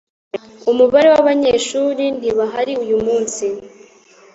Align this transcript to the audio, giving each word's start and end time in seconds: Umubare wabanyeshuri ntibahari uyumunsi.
Umubare 0.71 1.07
wabanyeshuri 1.15 2.03
ntibahari 2.19 2.73
uyumunsi. 2.83 3.45